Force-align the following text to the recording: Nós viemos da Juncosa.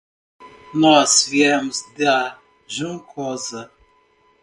Nós 0.73 1.27
viemos 1.29 1.83
da 1.95 2.35
Juncosa. 2.67 3.71